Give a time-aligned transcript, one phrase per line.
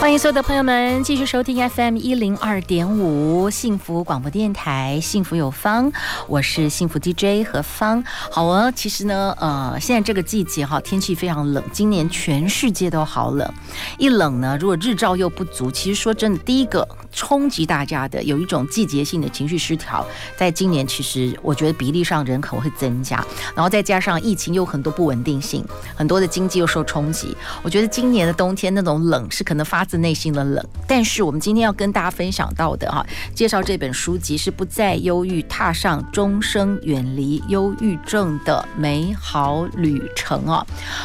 [0.00, 5.92] 欢迎所有的朋友们继续收听 FM 一零二点五幸福广播电台，幸福有方，
[6.28, 8.02] 我是幸福 DJ 何芳。
[8.30, 13.52] 好啊，其实呢，呃，现在这个季节哈，天气非常冷，今年全世界都好冷。
[13.98, 20.06] 一冷呢，如果日照又不足，其实说真的，第一个冲击大家的有一种季节性的情绪失调，
[20.36, 23.22] 在今年其实我觉得比例上人口会增加，
[23.54, 25.64] 然后再加上疫情又很多不稳定性，
[25.96, 40.64] 很多的经济又受冲击，我觉得今年的冬天那种冷是可能发自内心的冷，但是我们今天要跟大家分享到的哈，介绍这本书籍是不再忧郁，踏上终生远离忧郁症的美好旅程啊。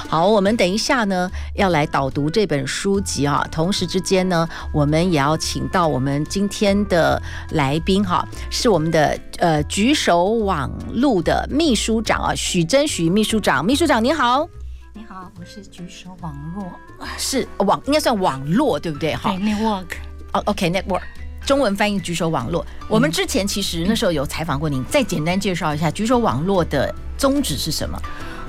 [0.09, 14.62] 好，我们等一下呢要来导读这本书籍啊，同时之间呢，我们也要请到我们今天的来宾哈，是我们的呃举手网路的秘书长啊，许真许秘书长，秘书长您好。
[14.95, 16.71] 你好，我是举手网络，
[17.17, 19.15] 是网应该算网络对不对？
[19.15, 19.85] 哈，，network。
[20.33, 21.01] 哦，OK，network，
[21.43, 22.63] 中文翻译举手网络。
[22.87, 27.99] 我们之前其实那时候有采访过您，再简单介绍一下举手网络的宗旨是什么？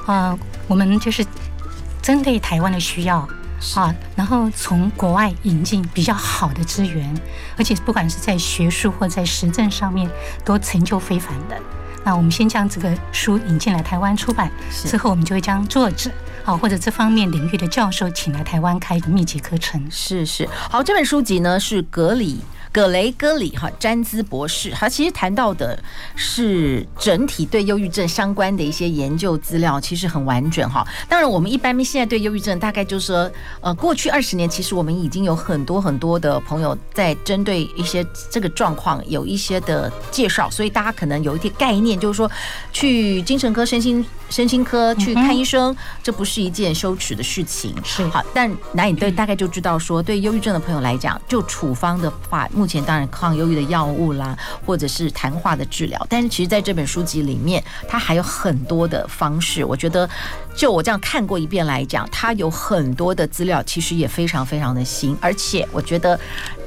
[0.04, 1.24] 啊，我们就是
[2.02, 3.26] 针对台湾的需要
[3.74, 7.10] 啊，然后从国外引进比较好的资源，
[7.56, 10.10] 而且不管是在学术或在实证上面
[10.44, 11.58] 都成就非凡的。
[12.06, 16.10] 那我们先将这个书引进来台湾出版，之后我们就会将作者。
[16.44, 19.82] 好，或者这方面领域的教授请来台湾开密集课程。
[19.90, 22.38] 是是，好，这本书籍呢是格里。
[22.70, 25.80] 葛雷戈里哈詹兹博士，他其实谈到的
[26.16, 30.84] 是整体对忧郁症相关的一些研究资料，其实很完整哈。
[31.08, 42.28] 当然，我们一般现在对忧郁症，大概就是说，呃，过去二十年，其实我们已经有很多很多的朋友在针对一些这个状况有一些的介绍，所以大家可能有一点概念，就是说，
[42.72, 47.74] 去精神科、身心身心科去看医生，这不是一件羞耻的事情。
[47.84, 52.48] 是好，但那你对大概就知道说，对忧郁症的朋友来讲，就处方的话。
[52.52, 59.64] 目前当然抗忧郁的药物啦，或者是谈话的治疗，但是其实在这本书籍里面，它还有很多的方式。
[59.64, 60.08] 我觉得，
[60.56, 66.18] 就我这样看过一遍来讲，它有很多的资料，其实也非常非常的新，而且我觉得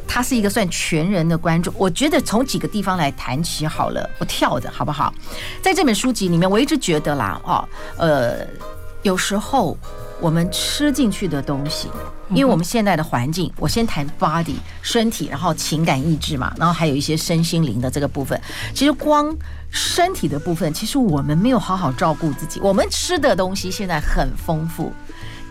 [0.07, 1.71] 它是一个算全人的关注。
[1.77, 5.13] 我觉得从几个地方来谈起好了，我跳的好不好？
[5.61, 8.47] 在这本书籍里面，我一直觉得啦，哦，呃，
[9.03, 9.77] 有时候。
[10.19, 11.87] 我们吃进去的东西，
[12.29, 18.41] 因为我们现在的环境，我先谈 body 身体，然后情感意志嘛，然后还有一些身心灵的这个部分。
[18.73, 19.31] 其实光
[19.69, 22.59] 身体的部分，其实我们没有好好照顾自己。
[22.61, 24.91] 我们吃的东西现在很丰富，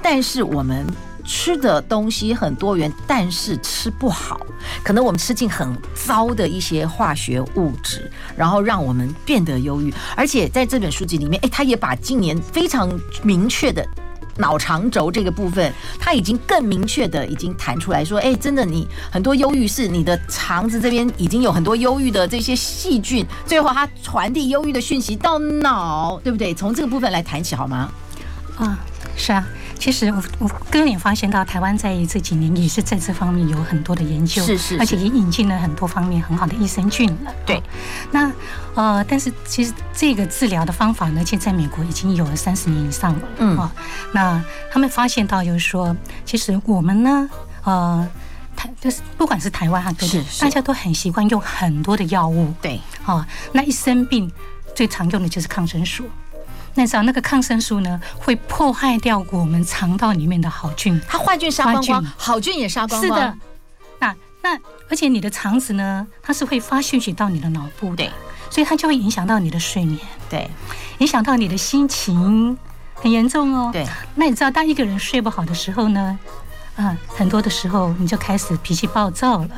[0.02, 0.84] 但是我们
[1.26, 4.40] 吃的东西很多元，但是吃不好，
[4.82, 9.92] 可能我们吃进很糟的一些化学物质，然后让我们变得忧郁。
[10.14, 12.88] 而且在这本书籍里面，诶，他也把今年非常
[13.22, 13.86] 明确的。
[14.38, 26.52] 脑长轴这个部分，他已经更明确的已经谈出来说，哎，真的，你很多忧郁是你的肠子这边已经有很多忧郁的这些细菌，最后它传递忧郁的讯息到脑，对不对？
[26.52, 27.90] 从这个部分来谈起好吗？
[28.58, 28.78] 啊，
[29.16, 29.42] 是啊。
[29.78, 37.32] 其实我我个人也发现到，台湾在这几年也是在这方面有很多的研究，是是，而且也引进了很多方面很好的益生菌了。
[37.44, 37.62] 对，
[38.10, 38.32] 那
[38.74, 43.20] 呃，但是其实这个治疗的方法呢，其实在美国已经有了三十年以上了。
[43.38, 43.72] 嗯，啊，
[44.12, 44.42] 那
[44.72, 45.94] 他们发现到就是说，
[46.24, 47.30] 其实我们呢，
[47.64, 48.08] 呃，
[48.56, 52.52] 台就是不管是台湾哈，都是大家都很习惯用很多的药物。
[52.60, 54.30] 对，啊，那一生病
[54.74, 56.04] 最常用的就是抗生素。
[56.76, 63.02] 那时候那个抗生素呢，会破坏掉我们肠道里面的好菌，它坏菌杀光光，好菌也杀光光。
[63.02, 63.38] 是的，
[63.98, 64.58] 那那
[64.88, 68.06] 而且你的肠子呢，它是会发讯息到你的脑部的，
[68.50, 69.98] 所以它就会影响到你的睡眠，
[70.28, 70.48] 对，
[70.98, 72.56] 影响到你的心情，
[72.94, 73.70] 很严重哦。
[73.72, 76.18] 对，那你知道当一个人睡不好的时候呢，
[76.76, 79.48] 啊，很多的时候你就开始脾气暴躁了。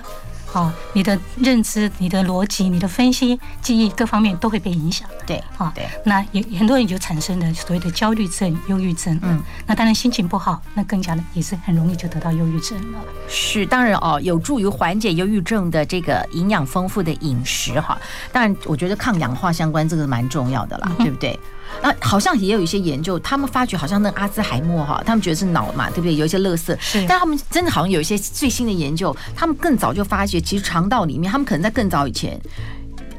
[0.51, 5.07] 好，你的认知、你的逻辑、你的分析、记忆各方面都会被影响。
[5.27, 9.19] 对，好，对，那也很多人就产生了所谓的焦虑症、忧郁症。
[9.23, 12.99] 嗯，那当然心情不好，那更加的也是很容易就得到忧郁症了。
[13.29, 17.99] 是，当然哦，有助于缓解忧郁症的这个营养丰富的饮食哈。
[18.33, 21.39] 当然，我觉得抗氧化相关这个蛮重要的啦，对不对？
[21.83, 26.15] 那好像也有一些研究，他们发觉好像那个阿兹海默哈，他们觉得是脑嘛，对不对？
[26.15, 27.05] 有一些垃圾，是。
[27.07, 32.41] 但他们真的好像有一些最新的研究，他们更早就发觉，其实肠道里面，他们可能在更早以前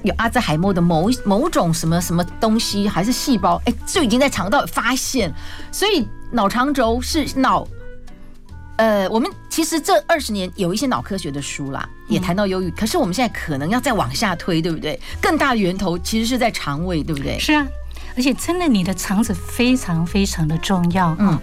[0.04, 5.34] 有阿兹海默的某某种什么什么东西，还是细胞，哎，就已经在肠道发现。
[5.72, 7.68] 所以脑肠轴是脑，
[8.78, 12.70] 呃，我们其实这二十年有一些脑科学的书啦，也谈到忧郁。
[12.72, 15.00] 可是我们现在可能要再往下推，对不对？
[15.22, 17.38] 更大的源头其实是在肠胃，对不对？
[17.40, 17.66] 是啊。
[18.20, 21.16] 而且真的，你的肠子非常非常的重要。
[21.20, 21.40] 嗯，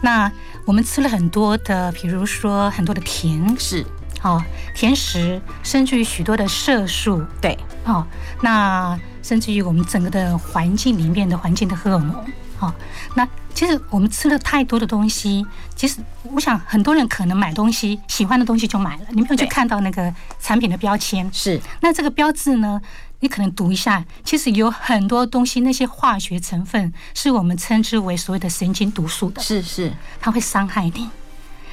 [0.00, 0.30] 那
[0.64, 3.56] 我们吃了很多的，比如说很多的甜。
[3.58, 3.84] 食，
[4.22, 4.40] 哦，
[4.72, 8.06] 甜食，甚至于许多的色素，对，哦，
[8.42, 12.24] 那甚至于我们整个的环境里面的环境的荷尔蒙，
[12.60, 12.72] 哦，
[13.16, 15.44] 那其实我们吃了太多的东西，
[15.74, 22.80] 其实我想很多人可能买东西喜欢的东西就买了，你没有去看到那个产品的标签，是，那这个标志呢？
[23.20, 31.08] 你可能读一下，其实有很多东西，那些化学成分是我们称之为所谓的神经毒素的，是是，它会伤害你。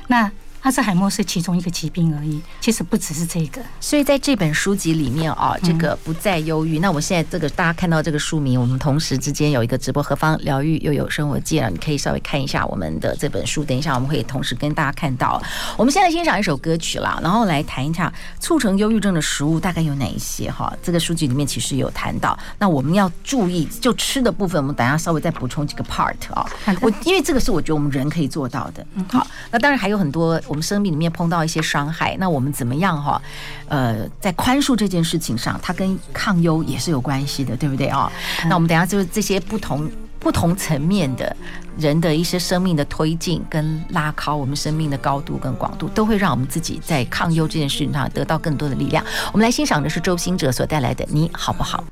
[0.07, 0.31] 那
[0.67, 3.61] 阿兹海默是其中一个疾病而已，其实不只是这个。
[3.79, 6.79] 所以在这本书籍里面啊，这个不再忧郁。
[6.79, 13.63] 那我现在这个大家看到这个书名，我们同时之间有一个直播何方疗愈又有生活记了，你可以稍微看一下我们的这本书。
[13.63, 15.41] 等一下我们会同时跟大家看到。
[15.77, 20.75] 我们现在欣赏一首歌曲啦，然后来谈一下促成忧郁症的食物大概有哪一些哈。
[20.83, 26.45] 这个书籍里面其实有谈到，那我们要注意就吃的部分，我们等下稍微再补充几个 part 啊。
[26.81, 28.85] 我因为这个是我觉得我们人可以做到的。
[28.95, 31.38] 嗯好，那当然还有很多我们生命里面碰到。
[31.38, 33.21] 到一些伤害，那我们怎么样哈？
[33.68, 38.12] 呃，在宽恕这件事情上，它跟抗忧也是有关系的，对不对啊？
[38.50, 39.88] 那我们等下就是这些不同
[40.18, 41.38] 不同层面的
[41.77, 49.06] 人的一些生命的推进跟拉高，我们生命的高度跟广度，都会让我们自己在抗忧这件事情上得到更多的力量。
[49.31, 51.83] 我们来欣赏的是周兴哲所带来的《你好不好》。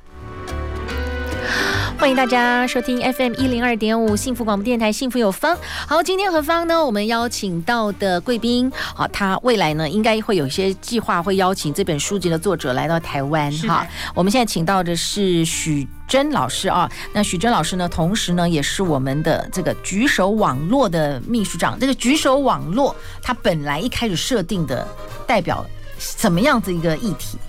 [2.06, 5.58] 欢迎大家收听 FM 一零二点五幸福广播电台，幸福有方。
[5.88, 6.86] 好，今天何方呢？
[6.86, 13.52] 我们邀请到的贵宾，好，他未来呢应该会有一些计划，会邀请这本书籍的作者来到台湾。
[13.68, 16.88] 哈，我们现在请到的是许真老师啊。
[17.12, 21.76] 那许真老师呢，同时呢也是我们的这个举手网络的秘书长。
[21.80, 24.88] 这个举手网络，它本来一开始设定的
[25.26, 25.66] 代表
[25.98, 27.40] 什么样子一个议题？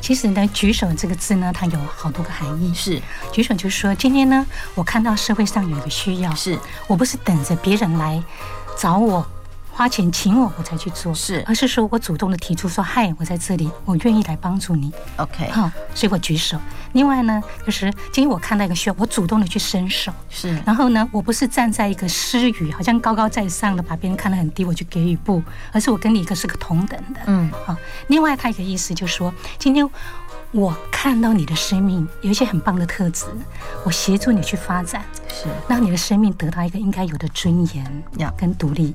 [0.00, 2.72] 其实呢，举手这个字呢，它有好多个含义。
[2.74, 3.00] 是，
[3.32, 8.22] 举手就是说，今天呢，我看到社会上有一个需要，是我不是等着别人来
[8.78, 9.26] 找我。
[9.78, 14.92] 花钱请我，我才去做，是，而是说我主动的提出说，嗨，我在这里，我愿意来帮助你。
[15.18, 16.58] OK，好，所以我举手。
[16.94, 20.12] 另外呢，就是今天我看到一个需要，我主动的去伸手。
[20.28, 25.40] 是，然后呢，我不是站在一个施予，好像高高在上的把别人看得很低，我去给予不，
[25.70, 27.20] 而是我跟你一个是个同等的。
[27.26, 27.76] 嗯，好。
[28.08, 29.88] 另外，他一个意思就是说，今天。
[30.50, 33.26] 我看到你的生命有一些很棒的特质，
[33.84, 38.02] 我协助你去发展，是让你的生命得到一个应该有的尊严，
[38.36, 38.94] 跟独立。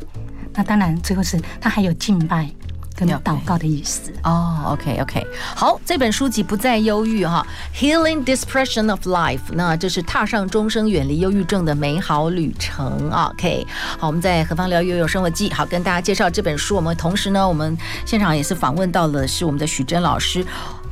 [0.53, 2.49] 那当然，最后是他还有敬拜
[2.95, 4.11] 跟祷告的意思。
[4.23, 7.45] 哦，OK OK，好，这本书籍不再忧郁哈
[7.75, 13.31] ，Healing Depression of Life，那这是踏上终生远离忧郁症的美好旅程啊。
[13.33, 13.65] OK，
[13.99, 16.75] 好，我们在何方疗愈又有生活记，好跟大家介绍这本书。
[16.75, 20.43] 我们同时呢，我们现场也是访问到了是我们的许真老师。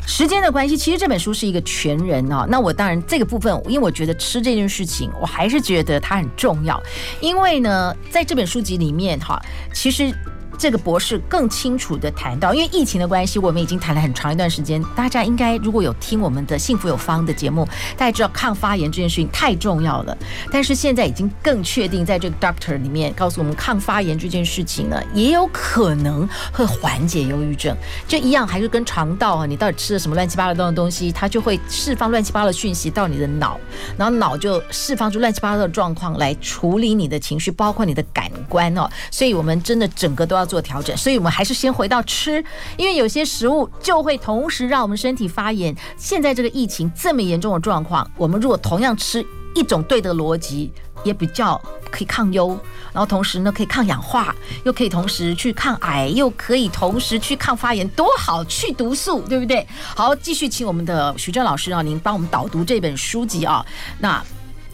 [0.05, 2.45] 时间的关系，其实这本书是一个全人啊。
[2.49, 6.81] 那我当然这个部分，因为我觉得吃这件事情，我还是觉得它很重要。
[7.19, 9.41] 因为呢，在这本书籍里面哈，
[9.73, 10.13] 其实。
[10.61, 14.79] 这个博士更清楚地谈到，因为疫情的关系，我们已经谈了很长一段时间。
[14.95, 20.15] 大家应该如果有听我们的幸福有方的节目，大家知道抗发炎这件事情太重要了。
[20.51, 27.75] 但是现在已经更确定，在这个 Doctor 里面告诉我们，抗发炎这件事情呢，也有可能会缓解忧郁症。
[28.07, 33.59] 就一样，还是跟肠道啊，你到底吃了什么乱七八糟的东西，它就会释放乱七八糟的讯息到你的脑，
[33.97, 38.87] 然后脑就释放出乱七八糟的状况来处理你的情绪，包括你的感官哦。
[39.09, 40.50] 所以我们真的整个都要。
[40.51, 42.43] 做调整，所以我们还是先回到吃，
[42.75, 45.73] 因为有些食物就会同时让我们身体发炎。
[45.97, 50.69] 现在这个疫情这么严重的状况，我们如果同样吃一种对的逻辑，
[51.05, 52.49] 也比较可以抗忧，
[52.91, 59.65] 然后同时呢可以抗氧化，又可以同时去抗癌，又可以同时去抗发炎，多好，去毒素，对不对？
[59.95, 63.65] 好，继续请我们的徐正老师啊，您帮我们导读这本书籍啊，
[63.99, 64.21] 那。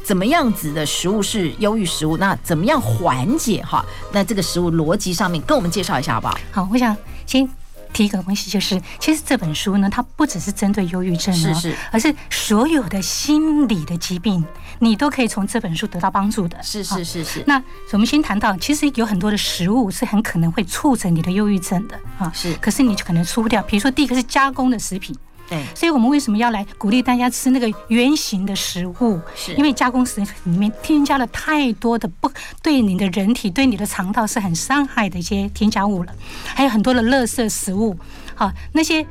[0.08, 2.16] 怎么样子的食物是忧郁食物？
[2.16, 3.86] 那怎么样缓解哈？
[4.14, 6.40] 那这个食物逻辑上面跟我们介绍一下好不好？
[6.50, 6.96] 好，我想
[7.26, 7.46] 先
[7.92, 14.42] 提一个东西，就是其实这本书呢，它不只是针对忧郁症，是是，而是所有的心理的疾病，
[14.80, 16.58] 你都可以从这本书得到帮助的。
[16.64, 17.44] 是是是是。
[17.46, 17.62] 那
[17.92, 22.32] 我们先谈到，其实有很多的食物是很可能会促成你的忧郁症的啊。
[22.34, 22.54] 是。
[22.62, 25.14] 可是你就可能出不掉，比如说第一个是加工的食品。
[25.50, 29.20] 对，所以我们为什么要来鼓励大家吃那个圆形的食物？
[29.36, 29.54] 是。
[29.56, 32.30] 因为加工食品里面添加了太多的不
[32.62, 36.14] 对你的人体、对你的肠道是很伤害的一些添加物了，
[36.44, 37.98] 还有很多的垃圾食物，
[38.36, 39.06] 好，那些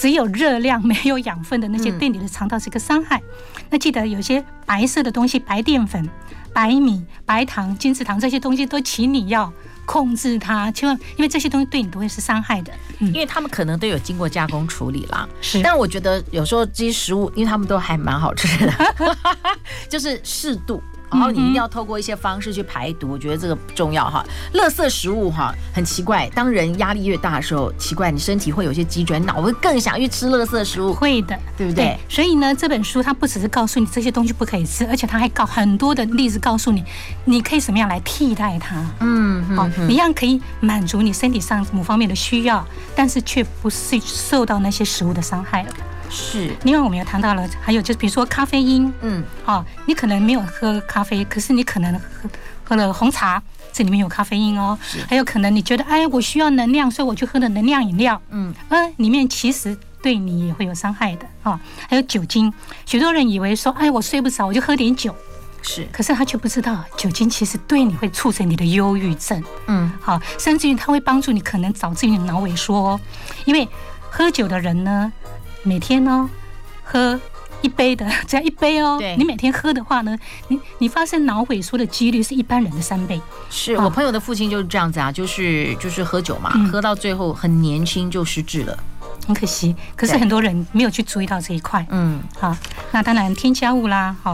[0.00, 3.18] 只有热量没有养分的那些，对你的肠道是一个伤害。
[3.18, 6.08] 嗯、那记得有些白色的东西，白淀粉、
[6.54, 9.52] 白米、白糖、精制糖这些东西，都请你要。
[9.86, 15.28] 控制它，千万，因为这些东西对你都会是伤害的，嗯，因为他们可能都有经过加工处理啦。
[15.40, 18.72] 是，但我觉得有时候这些食物，因为他们都还蛮好吃的，
[19.90, 20.80] 就是适度。
[21.10, 24.24] 然后你一定要透过一些方式去排毒，我觉得这个不重要哈。
[24.54, 30.92] 垃圾食物哈，很奇怪，当人压力越大的时候，奇怪你身体会有些急转，脑会更想去吃垃圾食物。
[30.94, 31.84] 会的，对不对？
[31.84, 31.98] 对。
[32.08, 36.84] 所以呢，这本书它不只是告诉你这些东西不可以吃，而且它还告很多的例子告诉你，
[37.24, 38.76] 你可以什么样来替代它。
[39.00, 42.64] 嗯，好，一样可以满足你身体上某方面的需要，
[42.94, 45.70] 但是却不是受到那些食物的伤害了。
[46.10, 52.28] 是，另外我们也谈到了，还有就是比如说咖啡因，嗯，好，你可能没有喝咖啡，可是你可能喝
[52.64, 53.40] 喝了红茶，
[53.72, 54.76] 这里面有咖啡因哦。
[54.82, 61.26] 是，还有可能你觉得，哎，我需要能量，所以我就喝的能量饮料，嗯，嗯，里面其实对你也会有伤害的。
[61.44, 61.60] 啊。
[61.88, 62.52] 还有酒精，
[62.86, 65.14] 许多人以为说，哎，我睡不着，我就喝点酒，
[65.62, 73.00] 是，可是他却不知道，酒精其实对你会促成你的忧郁症，嗯，好，甚至于它会帮助你可能导致你脑萎缩哦，
[73.44, 73.68] 因为
[74.10, 75.12] 喝酒的人呢。
[75.62, 76.28] 每天呢，
[76.82, 77.20] 喝
[77.62, 78.96] 一杯的，只要一杯哦。
[78.98, 80.16] 对，你每天喝的话呢，
[80.48, 83.20] 你你发生脑萎缩的几率是一般人的三倍。
[83.50, 88.78] 是我朋友的父亲就是这样子啊，就是就是喝酒嘛，喝到最后很年轻就失智了，
[89.26, 89.76] 很可惜。
[89.94, 91.86] 可是很多人没有去注意到这一块。
[91.90, 92.56] 嗯，好，
[92.92, 94.32] 那当然添加物啦，好，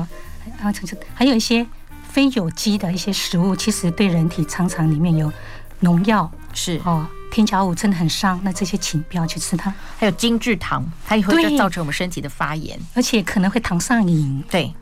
[0.62, 0.73] 啊，
[1.12, 1.66] 还有一些
[2.09, 5.33] 非有机的一些食物，其实对人体常常里面有
[5.80, 6.30] 农药。
[6.54, 7.04] 是哦。
[7.30, 9.73] 添加物真的很伤，那这些请不要去吃它。
[9.99, 14.42] 还有精制糖，它也会造成我们身体的发炎，而且可能会糖上瘾。
[14.50, 14.73] 对，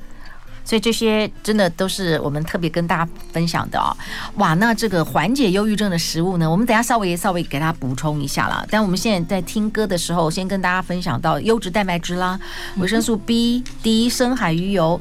[0.65, 3.97] 所以这些真的都是我们特别跟大家分享的哦。
[4.37, 8.65] 哇，那这个缓解忧郁症的食物呢，我们等下稍微稍微给大家补充一下啦。
[8.71, 12.39] 但我们现在在听歌的时候，先跟大家分享到优质蛋白质啦，
[12.77, 15.01] 维生素 B、D、深海鱼油。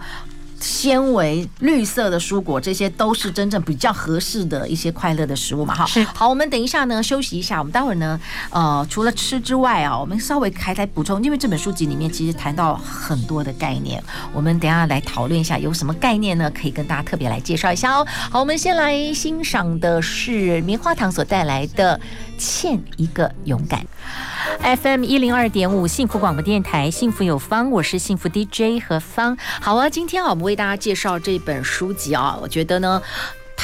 [0.64, 5.76] 纤维、绿色的蔬果，这些都是真正比较合适的一些快乐的食物嘛？
[5.76, 6.02] 哈，是。
[6.06, 7.60] 好，我们等一下呢，休息一下。
[7.60, 8.18] 我们待会儿呢，
[8.50, 14.02] 呃，除了吃之外啊，我们稍微还来补充，因为这本书籍里面其实谈到很多的概念。
[14.32, 16.50] 我们等一下来讨论一下，有什么概念呢？
[16.52, 18.08] 可以跟大家特别来介绍一下哦。
[18.32, 22.00] 好，我们先来欣赏的是棉花糖所带来的
[22.42, 23.82] 《欠一个勇敢》。
[24.60, 29.38] FM 一零二点五幸福广播电台，幸福有方，我是幸福 DJ 何芳。
[29.62, 33.02] 好啊，今天啊，我们为大家介绍这本书籍啊，我觉得呢。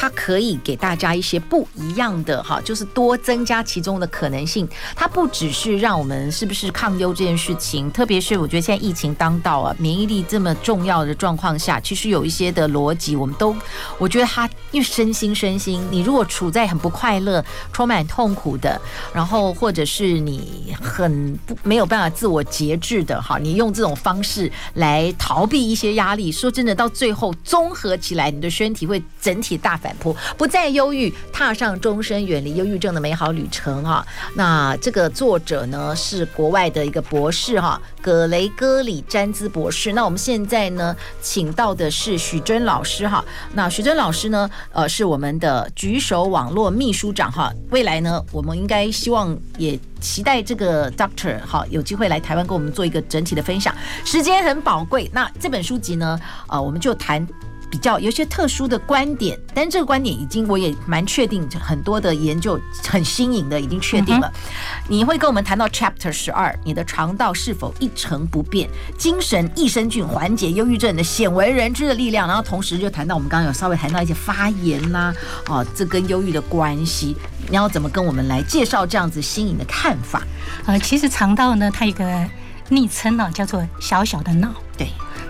[0.01, 4.65] 它可以给大家一些不一样的哈，就是多增加其中的可能性。
[4.95, 13.53] 它不只是让我们是不是抗忧这件事情，特别是我觉得现在疫情当道啊，免疫力这么重要的状况下，其实有一些的逻辑，我们都
[13.97, 18.79] 我觉得它因为身心身心，你如果处在很不快乐、充满痛苦的，
[19.13, 29.88] 然后或者是你很不没有办法自我节制的哈，你用这种方式来逃避一些压力，说真的，到最后综合起来，你的身体会整体大反。
[30.37, 34.05] 不再忧郁，踏上终身远离忧郁症的美好旅程啊！
[34.35, 39.93] 那这个作者呢是国外的一个博士哈，葛雷戈里詹兹博士。
[39.93, 43.23] 那我们现在呢请到的是许真老师哈。
[43.53, 47.51] 那许真老师呢，呃，是我们的举手网络秘书长哈。
[47.69, 53.75] 未来呢，我们应该希望也期待这个 Doctor 哈有机会来台湾跟我们做一个整体的分享。
[54.05, 57.27] 时间很宝贵，那这本书籍呢，呃，我们就谈。
[57.69, 64.31] 比较有些特殊的观点，但这个观点已经我也蛮确定，很多的研究很新颖的已经确定了。
[64.87, 68.69] 你会跟我们谈到 Chapter 十二，你的肠道是否一成不变？
[68.97, 72.27] 精神益生菌缓解忧郁症的鲜为人知的力量。
[72.27, 75.13] 然后同时就谈到我们刚刚有稍微谈到一些发炎啦，
[75.45, 77.15] 啊，这跟忧郁的关系，
[77.49, 80.23] 你要怎么跟我们来介绍这样子新颖的看法？
[80.65, 82.25] 呃，其实肠道呢，它有一个
[82.69, 84.53] 昵称呢，叫做小小的脑。
[84.77, 84.87] 对。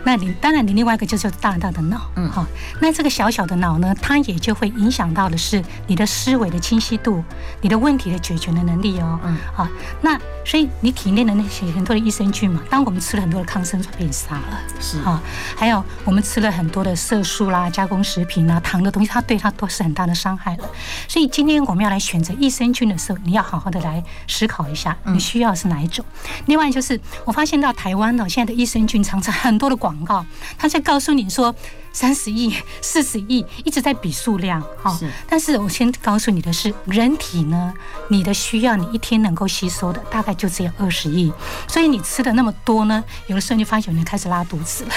[0.09, 2.43] 那你当然，你另外一个就是大大的脑，嗯，好。
[2.81, 7.23] 那这个小小的脑呢，它也就会影响到的是你的思维的清晰度，
[7.61, 9.67] 你的问题的解决的能力哦，嗯，好。
[10.01, 15.21] 那所以你体内的那些很多的益生菌嘛，当我们吃了很多的抗生素被杀了，是啊，
[15.55, 20.67] 还有我们吃了很多的色素啦、加工食品啦、糖的东西，它对它都是很大的伤害了。
[21.07, 26.03] 所以今天我们要来选择益生菌的时候，你要好好的来思考一下，你需要是哪一种。
[26.47, 30.25] 另外就是我发现到台湾呢，现在的益生菌常常很多的广广告，
[30.57, 31.53] 他在告诉你说。
[31.91, 34.95] 三十亿、四十亿一直在比数量，哈。
[34.95, 35.09] 是。
[35.27, 37.73] 但是我先告诉你的是，人体呢，
[38.09, 41.33] 你的需要，你一天能够吸收的大概就只有二十亿。
[41.67, 44.91] 所以你吃的那么多呢，有的时候你发现有人开始拉肚子了，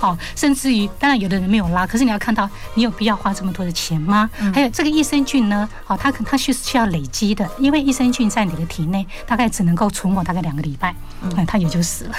[0.00, 4.28] 好，甚至于，当然有的人没有拉，可是你要看到，你有必要花这么多的钱吗？
[4.40, 10.92] 嗯、还有这个益生菌呢，好，它可它是需要累积的，因为益生菌在你的体内大概只能够存活大概两个礼拜，
[11.22, 12.16] 嗯，它也就死了。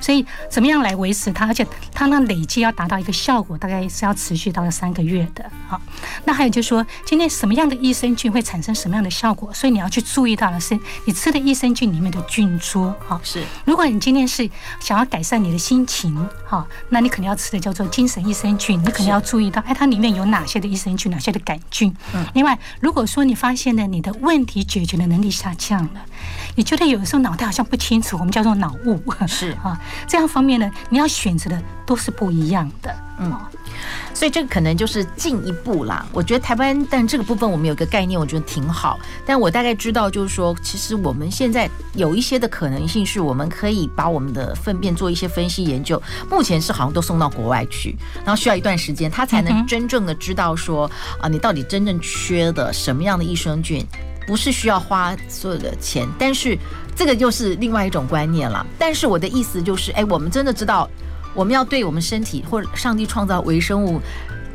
[0.00, 1.46] 所以怎么样来维持它？
[1.46, 5.44] 而且它那累积要达到一个效果，大概是要持续到三个月的。
[5.68, 5.80] 好，
[6.24, 9.52] 那还有就是说，今天什么样的益生菌会产生什么样的效果？
[9.52, 12.92] 所以你要去注意到的是，你吃的益生菌里面的菌株。
[13.06, 13.42] 好，是。
[13.64, 14.48] 如果你今天是
[14.80, 18.78] 想要改善你的心情，好，那你肯定要吃的叫做精神益生菌。
[18.80, 21.94] 你肯定要注意到，哎，它里面有哪些的益生菌，哪些的杆菌。
[22.14, 22.24] 嗯。
[22.34, 26.00] 另外，如果说你发现呢，你的问题解决的能力下降了，
[26.58, 29.00] 你觉得有的时候脑袋好像不清楚，我们叫做脑雾。
[29.28, 29.52] 是。
[29.62, 33.32] 啊，这样方面呢，你要选择的都是不一样的，嗯，
[34.12, 36.04] 所以这个可能就是进一步啦。
[36.12, 38.98] 我觉得台湾，但这个部分我们有个概念，我觉得挺好。
[39.24, 46.02] 但我大概知道，就是说，其实我们现在有一些的可能性，是我们可以把我们的粪便做一些分析研究。
[46.28, 53.86] 目前是好像都送到国外去，然后需要一段时间，他才能真正的知道说，啊，你到底真正缺的什么样的益生菌。
[54.28, 56.54] 不是需要花所有的钱，但是
[56.94, 58.64] 这个就是另外一种观念了。
[58.78, 60.86] 但是我的意思就是，哎，我们真的知道，
[61.34, 63.98] 我们要对我们身体或者上帝创造微生物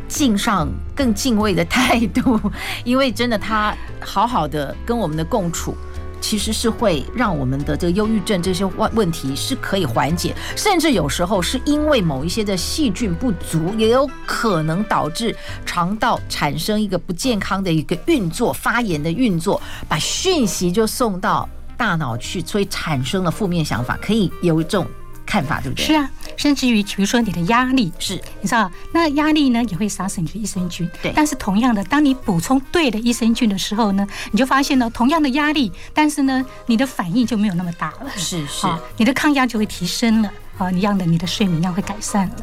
[0.08, 2.40] 敬上更敬畏的态度，
[2.86, 5.76] 因为真的他好好的跟我们的共处。
[6.24, 24.88] 其实是会让我们的这个忧郁症这些问问题是可以缓解，甚至有时候是因为某一些的细菌不足，也有可能导致肠道产生一个不健康的一个运作、发炎的运作，把讯息就送到大脑去，所以产生了负面想法，可以有一种。
[25.26, 25.86] 看法对不对？
[25.86, 30.90] 是啊，甚至于比如说你的压力，是你知道，那压力呢也会杀死你的益生菌。
[31.02, 38.12] 对，但是同样的，当你补充对的益生菌的时候呢，你就发现呢，同样的压力，但是呢，你的反应就没有那么大了。
[38.16, 42.36] 是是，你的抗压就会提升了啊，一样的，你的睡眠量会改善了。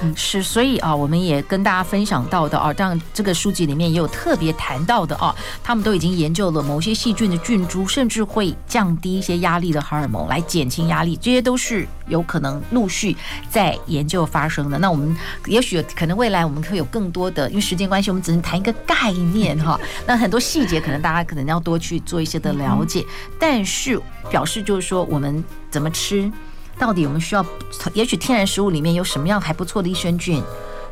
[0.00, 13.16] 嗯，是，所以啊，我们也跟大家分享到的啊，当然这个书籍里面也有特别谈到的啊，他们都已经研究了某些细菌的菌株，甚至会降低一些压力的荷尔蒙来减轻压力，这些都是有可能陆续
[13.50, 14.78] 在研究发生的。
[14.78, 19.80] 那我们也许可能未来我们会有更多的，因为时间关系，我们只能谈一个概念哈。
[20.06, 23.04] 那很多细节可能大家可能要多去做一些的了解，
[23.40, 26.30] 但是表示就是说我们怎么吃。
[26.78, 27.44] 到底我们需要，
[27.92, 30.42] 也许天然食物里面有什么样还不错的益生菌，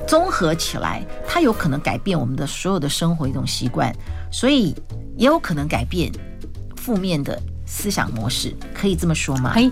[0.06, 3.94] 综合起来，它有可能改变我们的所有的生活一种习惯，
[4.30, 4.74] 所以
[5.16, 6.10] 也有可能改变
[6.76, 9.52] 负面的思想模式，可以这么说吗？
[9.54, 9.70] 可以。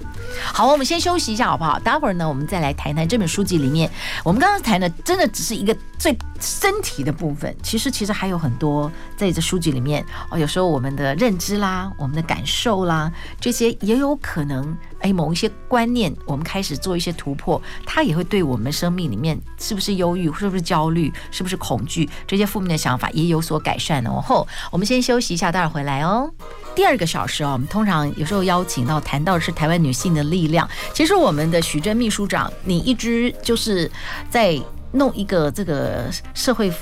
[0.53, 1.79] 好，我们先休息一下，好不好？
[1.79, 3.91] 待会儿呢，我们再来谈谈这本书籍里面，
[4.25, 10.39] 我们刚刚谈的真的只是一个最身体的部分，其实其实还有很多在这书籍里面哦。
[10.39, 14.77] 有时候我们的认知啦，我们的感受啦，这些也有可能。
[15.05, 24.11] 哎，某一些观念，我们开始做一些突破，它也会对我们生命里面是不是忧郁，是不是焦虑，是不是恐惧这些负面的想法也有所改善呢？
[24.11, 26.31] 然后我们先休息一下，待会儿回来哦。
[26.75, 30.67] 第二个小时哦，我们通常有时候邀请到谈到的是台湾女性的力量。
[30.95, 33.91] 其实我们的许珍秘书长，你一直就是
[34.31, 34.59] 在
[34.93, 36.73] 弄一个这个社会。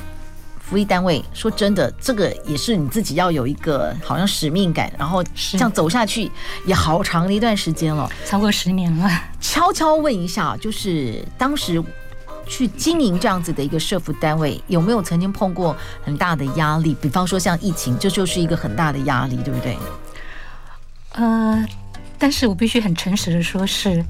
[0.73, 6.33] 福利单位，说真的，这个也是你自己要有一个好像使命感，然后这样走下去
[6.65, 9.07] 也好长的一段时间了，超过十年了。
[9.39, 11.85] 悄悄问一下，就是当时
[12.47, 16.97] 去经营这样子的一个社福单位，有没有曾经碰过很大的压力？
[17.03, 19.77] 比方说像疫情，这就是一个很大的压力，对不对？
[21.13, 21.63] 呃，
[22.17, 24.03] 但是我必须很诚实的说，是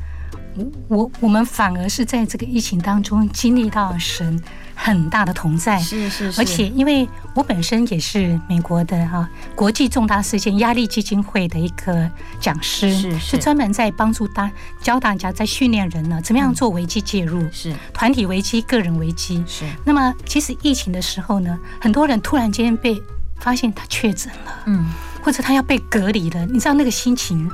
[0.86, 4.40] 我我们反而是在这个疫情当中经历到神。
[4.74, 13.38] 很大的同在，是是是，而且因为我本身也是美国的哈国际重大事件压力基金会的一个讲师，是是。
[13.38, 17.74] 专门在帮助大教大家在训练人呢，怎么样做危机介入，是。
[17.92, 19.64] 团体危机、个人危机，是。
[19.84, 23.00] 那么其实疫情的时候呢，很多人突然间被
[23.38, 24.90] 发现他确诊了，嗯，
[25.22, 27.50] 或者他要被隔离了，你知道那个心情。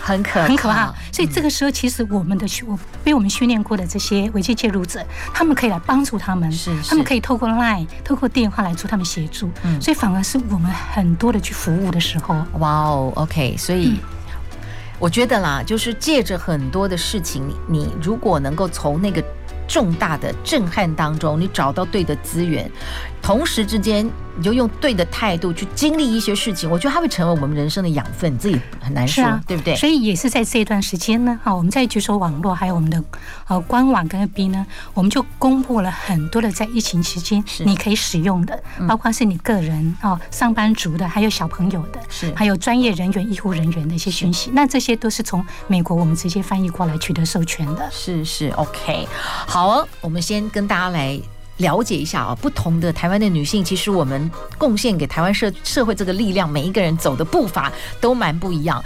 [0.00, 14.00] 很可很可怕，所以这个时候其实我们的训我被我们训练过的这些危机介入者，他们可以来帮助他们，是，他们可以透过 Line、透过电话来做他们协助，嗯，所以反而是我们很多的去服务的时候，哇哦，OK，所以
[14.98, 19.22] 我觉得啦，就是借着很多的事情，你如果能够从那个。
[19.72, 22.68] 重大的震撼当中，你找到对的资源，
[23.22, 29.76] 同时之间你就用对的态度去经历一些事情，我觉得它会成为我们人生的养分，自己很难说，啊、对不对？
[29.76, 33.02] 所以也是在这一段时间呢，哈，我们在举手网络还有我们的
[33.46, 44.50] 呃官网跟 FB 呢，我们就公布了很多的在疫情期间你可以使用的，包括是你个人啊、上班族的，还有小朋友的，是还有专业人员、医护人员的一些讯息。
[44.54, 47.86] 那这些都是从美国我们直接翻译过来取得授权的。
[47.92, 49.06] 是是，OK，
[49.46, 51.20] 好，我们先跟大家来。
[51.60, 57.70] 了解一下啊，不同的台湾的女性，其实我们贡献给台湾社社会这个力量，每一个人走的步伐
[58.00, 58.82] 都蛮不一样。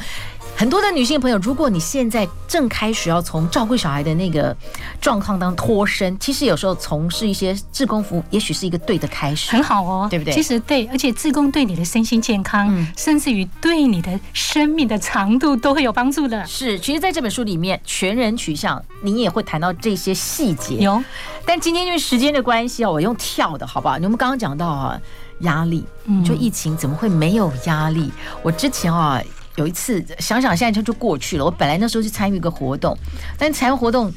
[0.57, 4.57] 很多的女性朋友，如果你现在正开始要从照顾小孩的那个
[5.01, 10.33] 状况当中脱身，其实有时候从事一些志工服务，也许是一个对的开始，很好哦，对不对？
[10.33, 16.47] 其实对，而且志工对你的身心健康，嗯、甚至于对你的生命的长度都会有帮助的。
[16.47, 20.77] 是，其实在这本书里面，全人取向，你也会谈到这些细节。
[20.77, 21.03] 有，
[21.45, 23.99] 但今天因为时间的关系啊，我用跳的好不好？
[23.99, 25.01] 你们刚刚讲到啊，
[25.41, 25.85] 压力，
[26.25, 28.13] 就疫情怎么会没有压力？
[28.43, 29.21] 我之前啊。
[29.57, 31.45] 有一次想想，现在就就过去了。
[31.45, 32.97] 我本来那时候去参与一个活动，
[33.39, 34.13] 但参与活动，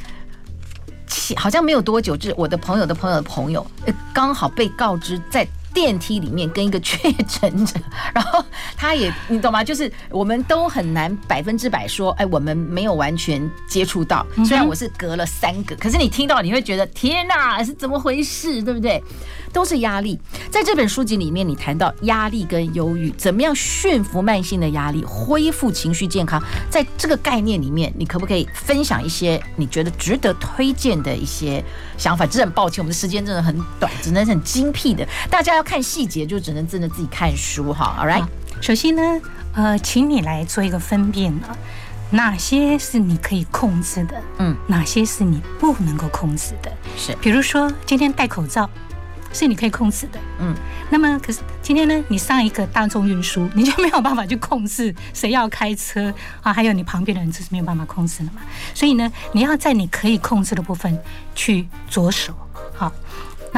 [1.35, 3.65] 好像没有多久，就是我的朋友的朋友的朋友，
[4.13, 5.47] 刚好被告知在
[5.77, 7.79] 电梯里面跟一个确诊者，
[8.11, 8.43] 然后
[8.75, 9.63] 他也你懂吗？
[9.63, 19.03] 就是我们都很难百分之百说，哎，我们没有完全接触到，虽然我是隔了三个，可是你听到你会觉得天哪，是怎么回事，对不对？
[19.53, 20.19] 都是压力。
[20.51, 26.41] 在这本书籍里面，你谈到压力跟忧郁，怎么样驯服慢性的压力，恢复情绪健康。
[26.71, 31.63] 在这个概念里面，你可不可以分享一些你觉得值得推荐的一些
[31.97, 32.25] 想法？
[32.25, 35.07] 真的很抱歉，我们的时间真的很短，只能很精辟的。
[35.29, 37.97] 大家要看细节，就只能真的自己看书哈。
[37.99, 38.25] All right，
[38.61, 39.01] 首先呢，
[39.53, 41.51] 呃，请你来做一个分辨啊，
[42.11, 46.71] 哪些是你可以控制的，嗯，哪些是你不能够控制的。
[46.95, 48.69] 是，比如说今天戴口罩。
[49.33, 50.55] 是你可以控制的，嗯，
[50.89, 58.41] 那么可是今天呢，你上一个大众运输，你就没有办法去控制谁要开车啊，还有你旁边的人，这是没有办法控制的嘛。
[58.73, 60.97] 所以呢，你要在你可以控制的部分
[61.35, 62.33] 去着手，
[62.73, 62.89] 好，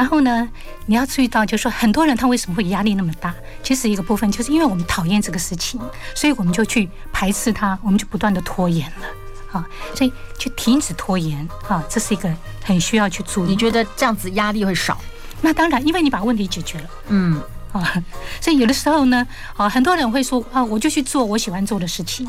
[0.00, 0.48] 然后呢，
[0.86, 3.34] 你要注意到，就是说很多人他为什么会压力那么大？
[3.62, 5.78] 其实一个部分就是因为我们讨厌这个事情，
[6.14, 12.34] 所以我们就去排斥它，我们就不断的拖延了，啊，所以去停止拖延，啊，这是一个
[12.64, 13.50] 很需要去注意。
[13.50, 14.98] 你觉得这样子压力会少？
[15.42, 17.38] 那当然，因为你把问题解决了，嗯
[17.72, 18.02] 啊，
[18.40, 22.26] 所以有的时候呢，啊，很多人会说啊，我就去做我喜欢做的事情，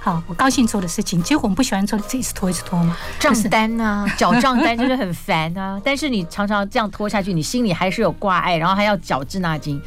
[0.00, 5.80] 好，我高兴做的事情，结果我们不喜欢做的，这一次拖一次拖嘛，账单啊，缴账单就是很烦啊。
[5.84, 9.80] 但是你常常这样拖下去，你心里还是有挂碍，然后还要缴滞纳金。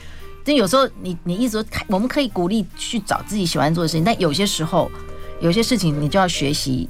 [0.46, 4.92] 但有时候你你一直说，我们可以鼓励去找自己喜欢做的事情，但有些时候，
[5.42, 6.88] 有些事情你就要学习。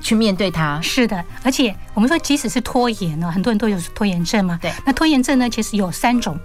[0.00, 4.56] 去面对它，是的，而且我们说，即使是拖延呢，很多人都有拖延症嘛。
[4.62, 6.38] 对，那拖延症呢，其实有三种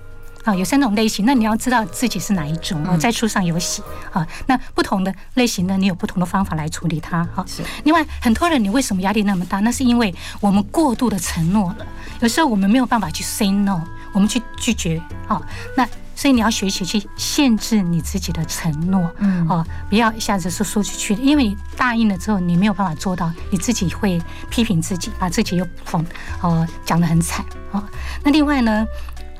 [0.43, 1.25] 啊，有三种类型。
[1.25, 4.27] 那你要知道自己是哪一种啊，在书上有写啊。
[4.45, 7.23] 那不同的类型呢，你有不同的方法来处理它。
[7.34, 7.63] 哈，是。
[7.84, 9.60] 另外，很多人你为什么压力那么大？
[9.62, 11.86] 那是因为我们过度的承诺了，
[12.19, 13.82] 有时候我们没有办法去 say no，
[14.13, 15.41] 我们去拒绝啊。
[15.77, 26.03] 那所以你要学习去限制你自己的承诺，嗯，哦，不要一下子说说出去，因为你答应了之后，你没有办法做到，你自己会批评自己，把自己又讽，
[26.41, 27.84] 呃，讲得很惨啊。
[28.23, 28.86] 那另外呢，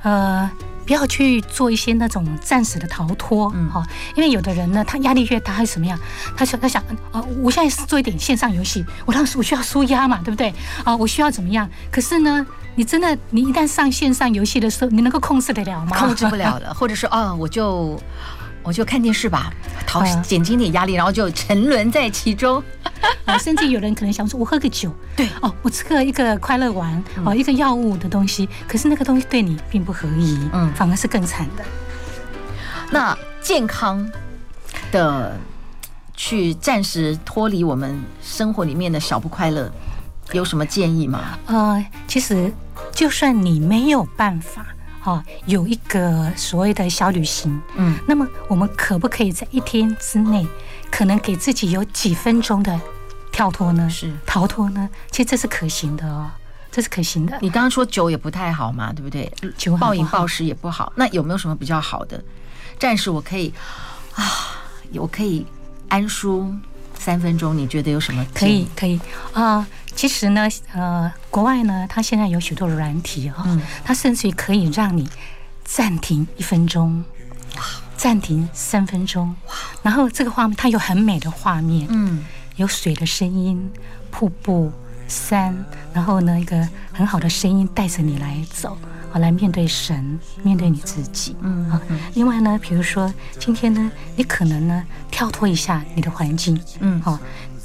[0.02, 0.50] 呃。
[0.86, 3.84] 不要去做一些那种暂时的逃脱，嗯，哈，
[4.16, 5.98] 因为有的人呢，他压力越大，还是什么样？
[6.36, 10.54] 他想，他想，呃，我现在是做一点线上游戏，我当时我需要舒压嘛，对不对？
[10.84, 11.70] 啊，我需要怎么样？
[11.92, 15.96] 可是呢，你真的，你一旦上线上游戏的时候，你能够控制得了吗？
[16.00, 18.00] 控制不了了，或者说，啊，我就。
[18.64, 19.52] 我就看电视吧，
[19.86, 22.64] 逃减轻点压力，然后就沉沦在其中。
[23.26, 31.64] 啊，甚至有人可能想说，我喝个酒，对，哦，我吃个一个快乐丸，哦，一个药物的东西，可是那个东西对你并不合宜，嗯，反而是更惨的。
[32.92, 34.10] 那健康
[34.92, 35.38] 的
[36.16, 39.72] 去暂时脱离我们生活里面的小不快乐，
[40.32, 41.38] 有什么建议吗？
[41.48, 42.52] 呃，其实
[42.94, 44.66] 就算你没有办法。
[45.04, 50.48] 哦，有一个所谓的小旅行，嗯，那么我们可不可以在一天之内，
[50.90, 52.80] 可能给自己有几分钟的
[53.32, 53.90] 跳脱呢？
[53.90, 54.90] 是逃脱呢？
[55.12, 56.32] 其实这是可行的哦，
[56.72, 57.38] 这是可行的。
[57.42, 59.30] 你刚刚说酒也不太好嘛，对不对？
[59.58, 60.94] 酒暴饮暴食也不好。
[60.96, 62.24] 那有没有什么比较好的？
[62.80, 63.54] 暂时我可以
[64.16, 64.24] 啊，
[64.94, 65.46] 我可以
[65.90, 66.54] 安舒
[66.98, 67.58] 三分钟。
[67.58, 68.26] 你觉得有什么？
[68.34, 68.98] 可以，可以
[69.34, 69.58] 啊。
[69.58, 73.46] 呃其实呢，呃，国外呢，它现在有许多的软体哈，
[73.84, 75.08] 它甚至于可以让你
[75.64, 77.04] 暂停一分钟，
[77.96, 79.34] 暂停三分钟，
[79.82, 82.26] 然后这个画面它有很美的画面，嗯，
[82.58, 83.72] 有水的声音、
[84.12, 84.72] 瀑布、
[85.08, 85.56] 山，
[85.94, 88.78] 然后呢一个很好的声音带着你来走，
[89.14, 91.36] 啊，来面对神，面对你自己。
[91.42, 91.82] 嗯啊，
[92.16, 97.18] 另外呢，比如说今天呢，你可能呢跳脱一下你的环境，嗯，好，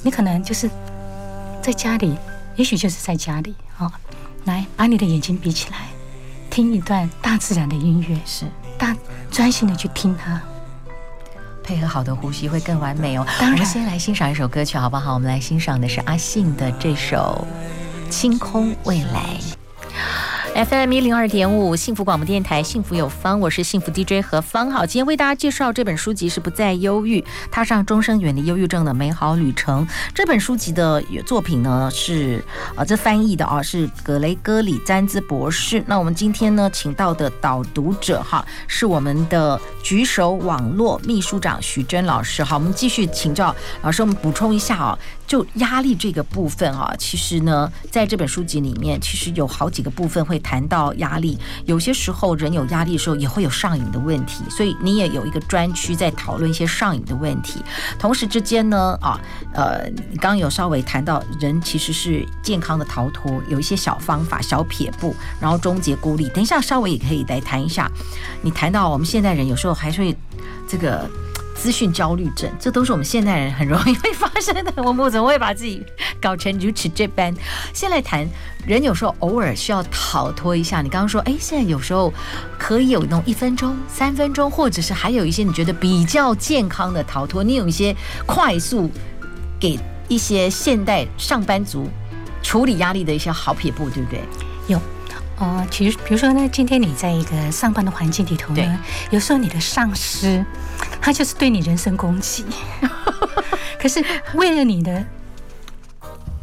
[0.03, 0.71] 你可能就是
[1.69, 2.17] 在家里，
[2.57, 3.93] 也许就是在家里啊，
[4.47, 5.89] 来把你的眼睛闭起来，
[6.49, 8.47] 听一段大自然的音乐，是
[8.79, 8.97] 大
[9.31, 10.41] 专心的去听它，
[11.63, 13.27] 配合好的呼吸会更完美哦。
[13.39, 15.13] 当然，我们先来欣赏一首歌曲好不好？
[15.13, 17.47] 我们来欣赏的是阿信的这首
[18.11, 19.37] 《清空未来》。
[20.55, 24.71] FM 一零二点五，幸福广播电台，幸福有方，我是幸福 DJ 何芳。
[24.71, 29.87] 好，今天为大家介绍这本书籍是《不再忧郁：踏上终生远离忧郁症的美好旅程》。
[30.13, 35.83] 这本书籍的作品呢是啊，这翻译的啊是格雷戈里詹兹博士。
[35.87, 42.43] 那我们今天呢请到的导读者哈是我们的举手网络秘书长徐真老师。
[42.43, 44.99] 好，我们继续请教老师，我们补充一下啊。
[45.29, 51.39] 就压力这个部分啊，其实呢，在这本书籍里面，其实有好几个部分会谈到压力。
[51.67, 57.63] 有些时候人有压力的时候，也会有上瘾的问题，所以你也有一个专区在讨论一些上瘾的问题。
[57.99, 59.21] 同时之间呢，啊，
[59.53, 59.81] 呃，
[60.15, 66.27] 刚刚有稍微谈到，人其实是健康的逃脱，有一些小方法、小撇步，然后终结孤立。
[66.31, 67.91] 等一下稍微也可以来谈一下，
[68.41, 70.17] 你谈到我们现代人有时候还是会
[70.67, 71.07] 这个。
[71.59, 74.73] 资讯焦虑症，这都是我们现代人很容易会发生的。
[74.77, 75.85] 我们怎么会把自己
[76.21, 77.35] 搞成如此这般？
[77.75, 78.25] 先来谈，
[78.65, 80.81] 人有时候偶尔需要逃脱一下。
[80.81, 82.15] 你刚刚说，哎，现在有时候
[82.57, 87.43] 可以有那种一分钟、三分钟，或者是还有一些你觉得比较健康的逃脱。
[87.43, 87.95] 你有一些
[88.25, 88.89] 快速
[89.59, 91.89] 给一些现代上班族
[92.41, 94.21] 处理压力的一些好撇步，对不对？
[95.41, 95.47] 有。
[95.47, 98.79] 哦，其实比如说呢，今天你在一个上班的环境里头呢，
[99.11, 100.45] 有时候你的上司
[101.01, 102.45] 他就是对你人身攻击，
[103.81, 105.05] 可是为了你的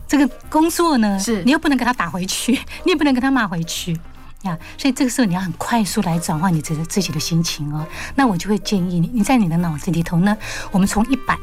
[0.08, 2.54] 这个工作呢，是你又不能给他打回去，
[2.86, 4.00] 你也不能给他骂回去
[4.44, 7.86] 呀，所以这个时候你要很快速来转换你自自己的心情哦。
[8.16, 10.38] 那我就会建议你，你在你的脑子里头呢，
[10.72, 11.38] 我们从一百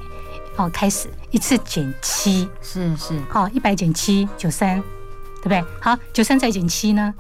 [0.57, 4.81] 哦开始一次减七，是是，好，一百减七九三，
[5.43, 5.63] 对不对？
[5.81, 7.13] 好，九三再减七呢？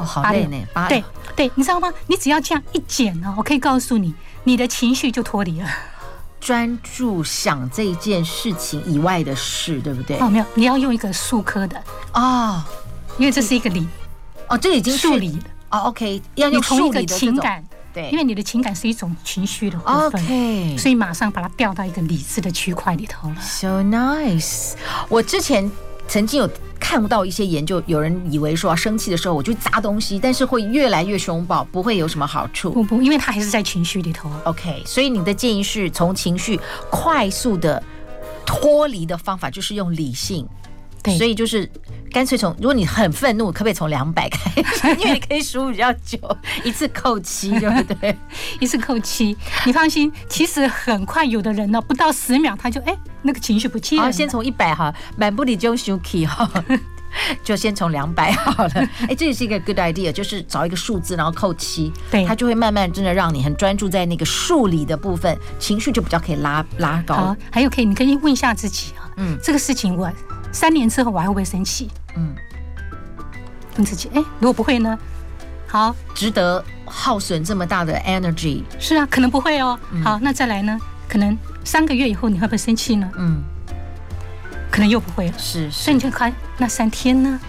[0.00, 0.56] 哦，好累呢。
[0.88, 1.04] 对
[1.36, 1.92] 对，你知道吗？
[2.06, 5.68] 你只要这样一剪呢，我可以告诉你，你的情绪就脱离了，
[6.40, 10.18] 专注想这件事情以外的事，对不对？
[10.18, 11.82] 哦，没有，你要用一个数科的
[12.14, 12.62] 哦，
[13.18, 13.86] 因为这是一个理
[14.48, 15.78] 哦，这已经数理了哦。
[15.88, 23.36] OK，要用数理的情感，对，因为你的情感是一种情绪的部分，OK，所以马上把它调到一个理智的区块里头了。
[23.40, 24.72] So nice，
[25.08, 25.70] 我之前
[26.08, 26.50] 曾经有。
[26.90, 32.72] 看不到一些研究，有人以为说生气的时候我就砸东西，但是会越来越凶暴，不会有什么好处。
[32.72, 34.28] 不不，因为他还是在情绪里头。
[34.42, 36.58] OK，所以你的建议是从情绪
[36.90, 37.80] 快速的
[38.44, 40.44] 脱离的方法，就是用理性。
[41.02, 41.68] 对，所以就是
[42.12, 44.88] 干脆从，如果你很愤怒，可不可以从两百开始？
[44.98, 46.18] 因为你可以数比较久，
[46.64, 48.16] 一次扣七，对不对？
[48.60, 54.04] 一次扣七，你放心，其实很快，有的人呢，不到十秒他就哎，那个情绪不见了。
[54.04, 56.50] 好，先从一百哈，满不离就休 key 哈，
[57.42, 58.72] 就先从两百好了。
[59.08, 67.14] 哎，这也是一个 good idea，就是找一个数字，然后扣七，对，它就会慢慢真的让你很专注在那个数理的部分，情绪就比较可以拉拉高。
[67.14, 70.10] 好，还有可以，你可以问一下自己啊，嗯，这个事情我。
[70.52, 71.90] 三年之后我还会不会生气？
[72.16, 72.34] 嗯，
[73.76, 74.98] 问自己，哎，如果不会呢？
[75.66, 78.64] 好，值得耗损这么大的 energy？
[78.78, 79.78] 是啊，可能不会哦。
[80.02, 80.76] 好，那再来呢？
[81.08, 83.08] 可能三个月以后你会不会生气呢？
[83.16, 83.42] 嗯，
[84.70, 85.34] 可能又不会了。
[85.38, 87.40] 是，所以你就看那三天呢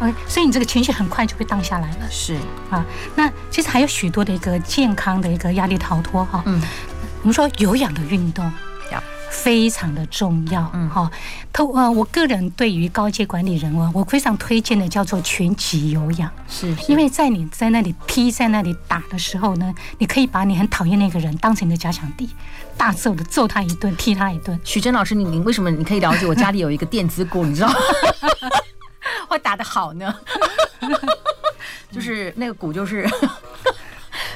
[0.00, 2.10] ？OK，所以你这个情绪很快就会荡下来了。
[2.10, 2.36] 是
[2.70, 2.84] 啊，
[3.16, 6.42] 那其实还有许多的一个健康的一个压力逃脱哈。
[6.44, 6.60] 嗯，
[7.22, 8.52] 我们说有氧的运动。
[9.32, 11.10] 非常的重要，嗯，哈，
[11.52, 22.28] 透呃，我个人对于高阶管理人物，我非常推荐的叫做全集有氧，是，因为在你在那里踢在那里打的时候呢，你可以把你很讨厌那个人当成你的加强敌，
[22.76, 24.60] 大揍的揍他一顿，踢他一顿。
[24.64, 27.74] 许真老师，你你为什么你可以了解我家里有一个电子鼓，你知道吗？
[29.28, 30.14] 会打得好呢，
[31.90, 33.08] 就是那个鼓就是。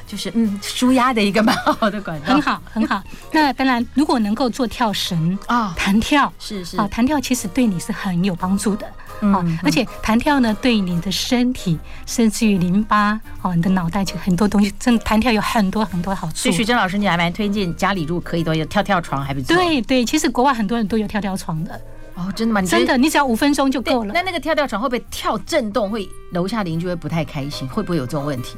[0.06, 3.02] 就是嗯，舒压的一个蛮好的管道，很好很好。
[3.32, 8.86] 那当然，如果能够做跳绳啊，弹跳是是啊，弹跳其实对你是很有帮助的
[9.20, 9.44] 啊。
[9.62, 16.34] 而且弹跳呢，对你的身体，甚至于淋巴哦，你的脑袋，其实很多东西，真的弹跳有很多很多好处。
[16.36, 19.56] 所以许真老师，你还蛮推荐家里如果可以都有跳跳床，还不错。
[19.56, 21.80] 对对，其实国外很多人都有跳跳床的
[22.14, 22.62] 哦，真的吗？
[22.62, 24.12] 真的，你只要五分钟就够了。
[24.14, 25.90] 那那个跳跳床会不会跳震动？
[25.90, 27.66] 会楼下邻居会不太开心？
[27.68, 28.56] 会不会有这种问题？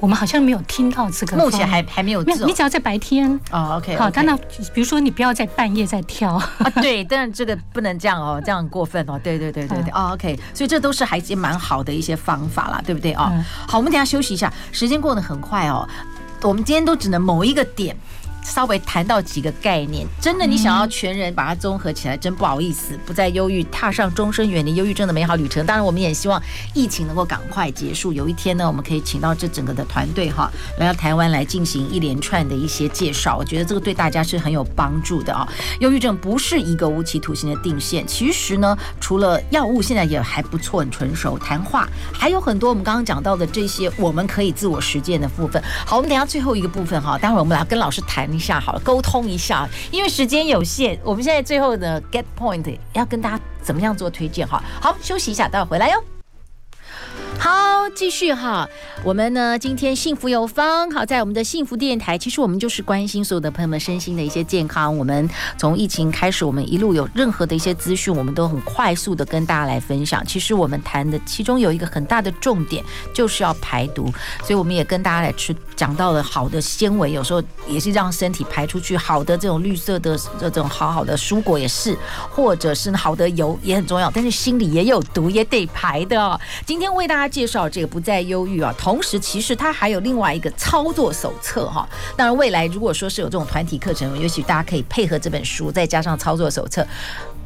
[0.00, 2.22] 我们好像没有听到这个，目前还还没有。
[2.22, 4.36] 你只要在白天哦，OK，好，当然，
[4.72, 6.32] 比如说你不要在半夜再跳。
[6.32, 6.44] 啊，
[6.80, 13.12] 对，但是这个不能这样哦，这样很过分哦，对对对对对，哦，OK，所以这都是还是蛮好的一些方法啦，对不对？
[13.12, 13.30] 哦？
[13.68, 15.86] 好，我们等下休息一下，时间过得很快哦，
[16.42, 17.94] 我们今天都只能某一个点。
[18.42, 25.64] 稍微谈到几个概念，真的，你想要全人把它综合起来，真不好意思，不再忧郁，踏上终身远离忧郁症的美好旅程。
[25.66, 26.40] 当然，我们也希望
[26.74, 33.36] 疫情能够赶快结束，有一天呢，我们可以请到这整个的团队哈，来到台湾来进行一连串的一些介绍。
[33.36, 35.46] 我觉得这个对大家是很有帮助的啊。
[35.80, 45.62] 忧郁症不是一个无期徒刑的定线，其实呢，除了药物现在也还不错，很纯熟，谈话还有很多我们刚刚讲到的这些我们可以自我实践的部分。
[45.86, 48.29] 好，我们等下最后一个部分哈，待会儿我们来跟老师谈。
[48.32, 54.62] 一下好了，沟通一下，因为时间有限，我们现在最后的 get point 要跟大家怎么样做推荐哈？
[54.80, 56.02] 好，休息一下，待会回来哟。
[57.42, 58.68] 好，继续哈。
[59.02, 64.94] 我们呢，今天幸福有方，好，在我们的幸福电台，其实我们就是关心所有的朋友们身心的一些健康。
[64.94, 65.26] 我们
[65.56, 70.22] 从疫情开始，我们一路有任何的一些资讯，我们都很快速的跟大家来分享。
[70.26, 74.12] 其实我们谈的其中有一个很大的重点，就是要排毒。
[74.40, 81.96] 所以我们也跟大家来吃，讲到了好的纤维，有时候也是让身体排出去好的这种绿色的这种好好的蔬果也是，
[82.28, 84.10] 或者是好的油也很重要。
[84.10, 86.38] 但是心里也有毒，也得排的哦。
[86.66, 87.29] 今天为大家。
[87.30, 91.88] 介绍这个不再忧郁啊，同时其实它还有另外一个操作手册哈。
[92.16, 96.86] 当然，未来如果说是有这种团体课程，也许大家可以配合这本书，再加上操作手册，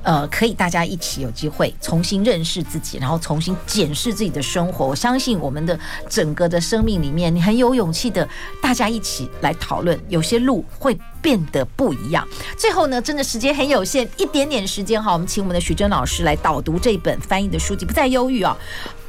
[0.03, 4.87] 呃，可以大家一起有机会重新认识自己，然后重新检视自己的生活。
[4.87, 8.27] 我相信我们的整个的生命里面，你很有勇气的，
[8.63, 12.27] 大家一起来讨论，有些路会变得不一样。
[12.57, 18.57] 最后呢，真的时间很有限，一点点时间哈，我们请我们的徐峥老师来导读这本翻译的书籍《不再忧郁》啊。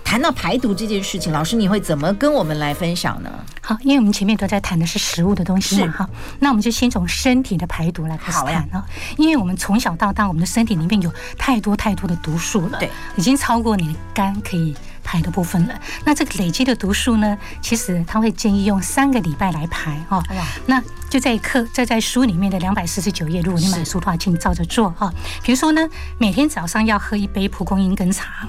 [0.05, 3.29] 谈到排毒这件事情，老师你会怎么跟我们来分享呢？
[3.59, 8.85] 好，因为我们前面都在谈的是食物的东西嘛，哈，那我们就先从身体的排毒来开始谈啊。
[9.17, 15.77] 因为我们从小到大，我们的身体里面有太多太多的毒素了，对，已经超过你的肝可以排的部分了。
[16.05, 20.23] 那这个累积的毒素呢，其实他会建议用三个礼拜来排哈。
[20.67, 25.11] 那就在课在在书里面的两百四十九页，如果你买书的话，请照着做哈。
[25.43, 25.89] 比如说呢，
[26.19, 28.47] 每天早上要喝一杯蒲公英根茶。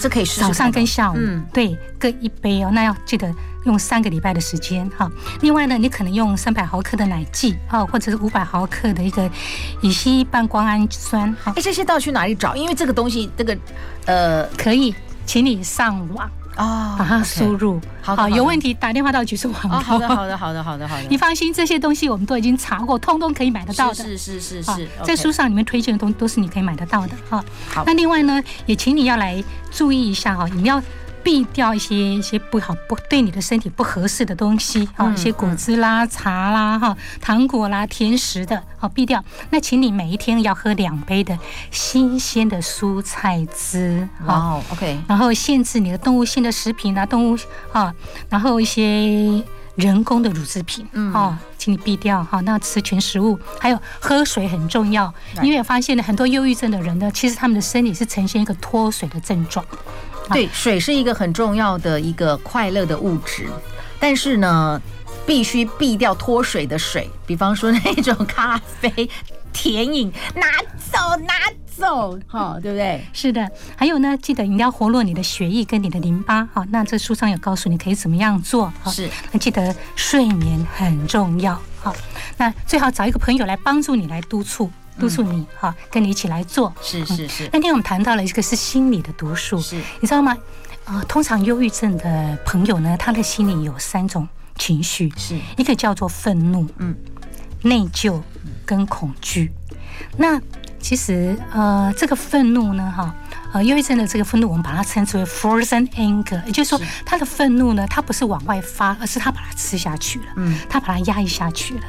[0.00, 2.70] 这可以试试早上跟下午，嗯，对，各一杯哦。
[2.72, 3.32] 那要记得
[3.64, 5.10] 用三个礼拜的时间哈。
[5.40, 9.30] 另外呢，你可能用三百毫克的奶剂哈，或者是五百毫克的一个
[9.80, 11.34] 乙烯半胱氨酸。
[11.44, 12.56] 哎，这些到底去哪里找？
[12.56, 13.56] 因为这个东西，这个
[14.06, 14.94] 呃，可以，
[15.26, 16.30] 请你上网。
[16.56, 19.82] 啊，把它输入好，有问题打电话到局处网。
[19.82, 21.02] 好的，好的，好的，好的，好的。
[21.08, 23.94] 你放心，这些东西我们都已经查过，通通可以买得到的。
[23.94, 27.14] 是是是是是，在书上里面推荐的东西都是你可以买得到的。
[27.30, 27.84] 哈，好。
[27.86, 30.82] 那另外呢，也请你要来注意一下哈，你要。
[31.22, 39.22] 避掉一些一些不好不对你的身体不合适的东西啊，一些果汁啦、茶啦、哈糖果啦、甜食的，好避掉。
[39.50, 41.38] 那请你每一天要喝两杯的
[41.70, 44.98] 新鲜的蔬菜汁，好，OK。
[45.08, 47.38] 然后限制你的动物性的食品啊，动物
[47.72, 47.94] 啊，
[48.28, 49.42] 然后一些
[49.74, 52.40] 人工的乳制品，嗯，啊，请你避掉哈。
[52.42, 59.64] 那吃全食物，还有喝水很重要，因为我发现了很多忧郁症的人呢，其实他们的身体是呈现一个脱水的症状。
[60.30, 63.48] 对，水是一个很重要的一个快乐的物质，
[63.98, 64.80] 但是呢，
[65.26, 69.10] 必须避掉脱水的水，比方说那种咖啡、
[69.52, 70.46] 甜饮，拿
[70.90, 71.34] 走拿
[71.76, 73.04] 走，哈，对不对？
[73.12, 81.94] 是的，还有呢，记得你要活络你的血液跟你的淋巴，好，那这书上有告诉你可以怎么样做，是，那记得睡眠很重要，好，
[82.36, 84.70] 那最好找一个朋友来帮助你来督促。
[85.00, 86.70] 督促你哈，跟你一起来做。
[86.82, 87.48] 是是是。
[87.50, 90.36] 那天我们谈到了一个是心理的毒素，是，你知道吗？
[90.84, 96.94] 呃，通常忧郁症的朋友呢，他的心里有三种情绪，是一个叫做愤怒，嗯，
[97.62, 98.20] 内疚
[98.66, 99.50] 跟恐惧。
[100.18, 100.38] 那
[100.82, 103.14] 其实呃，这个愤怒呢，哈，
[103.52, 111.82] 呃，忧郁症的这个愤怒，我们把它称之为 frozen anger，也就是说，他的愤怒呢，他不是往外发，而是他把它吃下去了，嗯，他把它压抑下去了。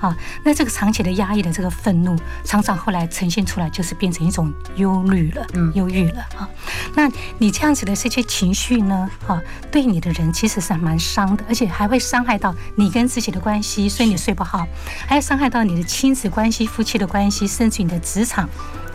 [0.00, 6.48] 好，那这个长期的压抑的这个愤怒，常常后来呈现出来，就是变成一种忧虑了，嗯，忧郁了啊。
[6.94, 14.66] 那你这样子的这些情绪呢，哈，对你的人其实是蛮伤的，而且还会伤害到你跟自己的关系，所以你睡不好，
[15.06, 18.48] 还要伤害到你的亲子关系、夫妻的关系，甚至你的职场。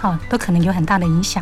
[0.04, 1.42] 哦，都可能有很大的影响。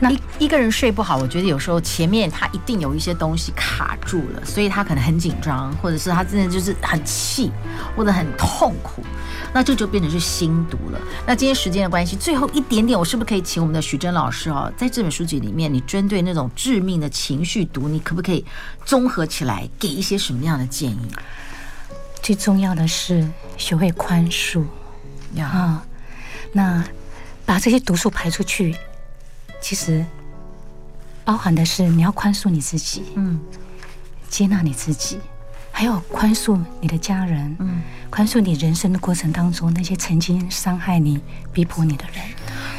[0.00, 7.52] 那一一个人睡不好，我觉得有时候前面他一定有一些东西卡住了，所以他可能很紧张，或者是他真的就是很气，
[7.96, 9.06] 或者很痛苦，苦，
[9.52, 11.00] 那这就变成是心毒了。
[11.26, 18.44] 那今天时间的关系，最后一点点，我是不是可以请我们的徐峥老师哦，在这本书籍里面，你针对那种致命的情绪毒，你可不可以
[18.84, 21.08] 综合起来给一些什么样的建议？
[22.22, 24.62] 最重要的是学会宽恕
[25.38, 25.82] 啊、哦，
[26.52, 26.84] 那
[27.46, 28.76] 把这些毒素排出去，
[29.60, 30.04] 其实
[31.24, 33.40] 包含的是你要宽恕你自己，嗯，
[34.28, 35.18] 接纳你自己。
[35.80, 41.18] 还有宽恕你的家人，嗯，宽恕你人生的过程当中那些曾经伤害你、
[41.54, 42.22] 逼迫你的人。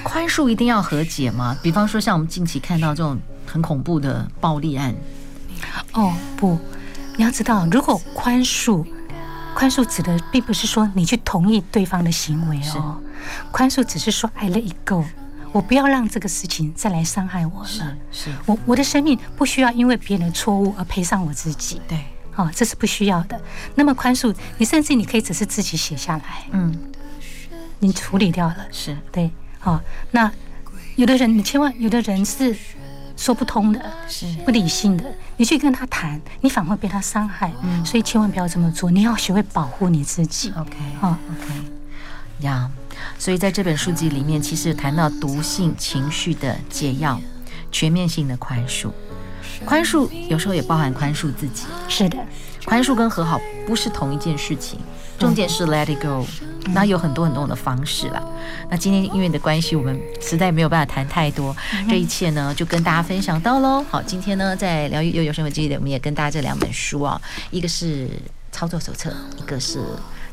[0.04, 1.58] 宽恕一定要和解吗？
[1.64, 4.93] 比方说，像我们近期看到这种很恐怖的暴力案。
[5.93, 6.60] 哦，不，
[7.18, 8.86] 你要知道，如果宽恕，
[9.56, 13.02] 宽恕指的并不是说你去同意对方的行为哦，
[13.52, 15.04] 宽恕只是说 I let it go，
[15.52, 17.68] 我不要让这个事情再来伤害我了。
[17.68, 17.80] 是，
[18.12, 21.82] 是我我的生命不需要因为别人的错误而赔上我自己。
[21.88, 21.97] 对。
[22.36, 23.40] 哦，这是不需要的。
[23.76, 26.78] 那么宽恕，你甚至你可以只是自己写下来，嗯，
[27.80, 29.30] 你处理掉了，是对。
[29.60, 29.80] 好，
[30.12, 30.32] 那
[30.96, 32.56] 有的人，你千万有的人是
[33.16, 35.04] 说不通的，是不理性的，
[35.38, 37.52] 你去跟他谈，你反而被他伤害。
[37.62, 38.90] 嗯，所以千万不要这么做。
[38.90, 40.52] 你要学会保护你自己。
[40.58, 41.54] OK，好，OK，
[42.40, 42.72] 呀，
[43.20, 47.22] 所以在这本书籍里面，其实谈到毒性情绪的解药，
[47.72, 48.90] 全面性的宽恕。
[49.66, 52.18] 宽恕有时候也包含宽恕自己，是的，
[52.66, 54.80] 宽恕跟和好不是同一件事情，
[55.18, 56.26] 重点是 let it go，
[56.74, 58.22] 那有很多很多的方式了。
[58.70, 61.55] 那今天因为你的关系，我们实在没有办法谈太多，
[61.88, 63.84] 这一切呢就跟大家分享到喽。
[63.89, 68.09] 好，今天呢在疗愈悠悠生活记忆里，我们也跟大家这两本书啊，一个是
[68.51, 69.80] 操作手册，一个是。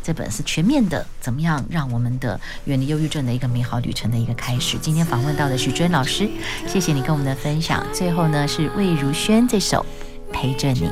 [0.08, 4.78] 这本是全面的，怎么样让我们的远离忧郁症的一个美好旅程的一个开始？
[4.80, 6.26] 今天访问到的许娟老师，
[6.66, 7.84] 谢谢你跟我们的分享。
[7.92, 9.84] 最后呢，是魏如萱这首
[10.32, 10.88] 《陪着你》，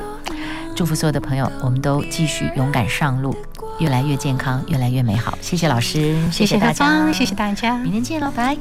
[0.74, 3.34] 祝福所有的朋友，我们都继续勇敢上路，
[3.78, 5.38] 越来越健康，越来越美好。
[5.40, 8.54] 谢谢老师，谢谢大家，谢谢大家，明天见喽，拜。